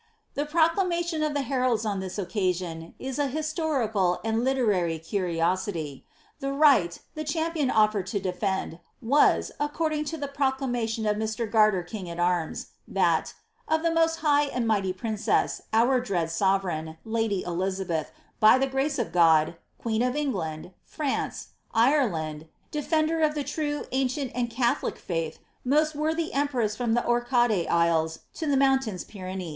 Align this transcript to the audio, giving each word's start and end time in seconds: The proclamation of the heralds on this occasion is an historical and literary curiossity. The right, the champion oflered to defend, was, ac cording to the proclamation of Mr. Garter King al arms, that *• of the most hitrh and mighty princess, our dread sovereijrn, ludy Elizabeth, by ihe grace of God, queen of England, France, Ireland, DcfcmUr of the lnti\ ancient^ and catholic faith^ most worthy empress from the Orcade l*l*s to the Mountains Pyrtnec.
The 0.33 0.47
proclamation 0.47 1.21
of 1.21 1.35
the 1.35 1.43
heralds 1.43 1.85
on 1.85 1.99
this 1.99 2.17
occasion 2.17 2.95
is 2.97 3.19
an 3.19 3.29
historical 3.29 4.19
and 4.23 4.43
literary 4.43 4.97
curiossity. 4.97 6.05
The 6.39 6.51
right, 6.51 6.97
the 7.13 7.23
champion 7.23 7.69
oflered 7.69 8.07
to 8.07 8.19
defend, 8.19 8.79
was, 8.99 9.51
ac 9.61 9.71
cording 9.75 10.03
to 10.05 10.17
the 10.17 10.27
proclamation 10.27 11.05
of 11.05 11.17
Mr. 11.17 11.45
Garter 11.47 11.83
King 11.83 12.09
al 12.09 12.19
arms, 12.19 12.71
that 12.87 13.25
*• 13.25 13.33
of 13.71 13.83
the 13.83 13.91
most 13.91 14.21
hitrh 14.21 14.49
and 14.51 14.65
mighty 14.67 14.91
princess, 14.91 15.61
our 15.71 15.99
dread 16.01 16.29
sovereijrn, 16.29 16.97
ludy 17.05 17.45
Elizabeth, 17.45 18.11
by 18.39 18.55
ihe 18.55 18.71
grace 18.71 18.97
of 18.97 19.11
God, 19.11 19.55
queen 19.77 20.01
of 20.01 20.15
England, 20.15 20.73
France, 20.83 21.49
Ireland, 21.75 22.47
DcfcmUr 22.71 23.23
of 23.23 23.35
the 23.35 23.43
lnti\ 23.43 23.87
ancient^ 23.91 24.31
and 24.33 24.49
catholic 24.49 24.95
faith^ 24.97 25.37
most 25.63 25.93
worthy 25.93 26.33
empress 26.33 26.75
from 26.75 26.95
the 26.95 27.03
Orcade 27.03 27.67
l*l*s 27.69 28.17
to 28.33 28.47
the 28.47 28.57
Mountains 28.57 29.05
Pyrtnec. 29.05 29.49